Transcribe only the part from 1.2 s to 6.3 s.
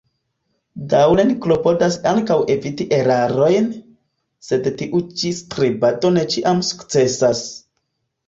ni klopodas ankaŭ eviti erarojn, sed tiu ĉi strebado ne